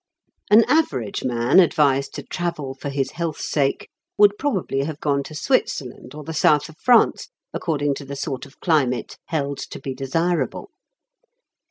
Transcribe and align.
An 0.49 0.63
average 0.67 1.23
man 1.23 1.59
advised 1.59 2.15
to 2.15 2.23
travel 2.23 2.73
for 2.73 2.89
his 2.89 3.11
health's 3.11 3.47
sake 3.47 3.87
would 4.17 4.35
probably 4.39 4.79
have 4.83 4.99
gone 4.99 5.21
to 5.25 5.35
Switzerland 5.35 6.15
or 6.15 6.23
the 6.23 6.33
South 6.33 6.69
of 6.69 6.77
France, 6.79 7.27
according 7.53 7.93
to 7.93 8.05
the 8.05 8.15
sort 8.15 8.47
of 8.47 8.59
climate 8.61 9.19
held 9.27 9.59
to 9.59 9.79
be 9.79 9.93
desirable. 9.93 10.71